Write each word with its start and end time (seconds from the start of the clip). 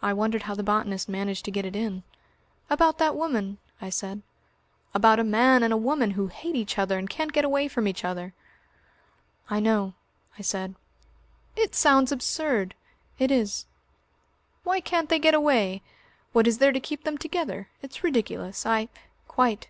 I 0.00 0.12
wondered 0.12 0.42
how 0.44 0.54
the 0.54 0.62
botanist 0.62 1.08
managed 1.08 1.44
to 1.46 1.50
get 1.50 1.64
it 1.64 1.74
in. 1.74 2.04
"About 2.70 2.98
that 2.98 3.16
woman?" 3.16 3.58
I 3.82 3.90
said. 3.90 4.22
"About 4.94 5.18
a 5.18 5.24
man 5.24 5.64
and 5.64 5.72
a 5.72 5.76
woman 5.76 6.12
who 6.12 6.28
hate 6.28 6.54
each 6.54 6.78
other 6.78 6.96
and 6.96 7.10
can't 7.10 7.32
get 7.32 7.44
away 7.44 7.66
from 7.66 7.88
each 7.88 8.04
other." 8.04 8.34
"I 9.50 9.58
know," 9.58 9.94
I 10.38 10.42
said. 10.42 10.76
"It 11.56 11.74
sounds 11.74 12.12
absurd." 12.12 12.76
"It 13.18 13.32
is." 13.32 13.66
"Why 14.62 14.78
can't 14.78 15.08
they 15.08 15.18
get 15.18 15.34
away? 15.34 15.82
What 16.32 16.46
is 16.46 16.58
there 16.58 16.70
to 16.70 16.78
keep 16.78 17.02
them 17.02 17.18
together? 17.18 17.68
It's 17.82 18.04
ridiculous. 18.04 18.64
I" 18.64 18.88
"Quite." 19.26 19.66